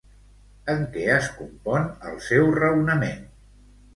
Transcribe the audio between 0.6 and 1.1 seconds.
En què